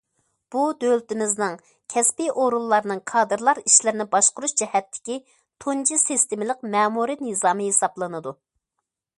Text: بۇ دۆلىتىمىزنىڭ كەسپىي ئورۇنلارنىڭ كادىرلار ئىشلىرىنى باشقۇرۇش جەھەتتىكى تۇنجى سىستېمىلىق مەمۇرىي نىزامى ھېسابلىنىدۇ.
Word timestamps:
بۇ 0.53 0.61
دۆلىتىمىزنىڭ 0.83 1.57
كەسپىي 1.95 2.31
ئورۇنلارنىڭ 2.43 3.03
كادىرلار 3.13 3.61
ئىشلىرىنى 3.63 4.09
باشقۇرۇش 4.15 4.55
جەھەتتىكى 4.63 5.19
تۇنجى 5.65 6.03
سىستېمىلىق 6.07 6.67
مەمۇرىي 6.77 7.23
نىزامى 7.29 7.69
ھېسابلىنىدۇ. 7.73 8.39